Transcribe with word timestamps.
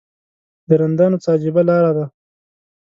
د 0.67 0.69
رندانو 0.81 1.17
څه 1.23 1.29
عجیبه 1.35 1.61
لاره 1.69 1.91
ده. 1.97 2.05